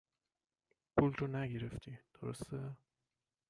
پول 0.97 1.13
رو 1.13 1.27
نگرفتی، 1.27 1.99
درسته؟ 2.21 2.71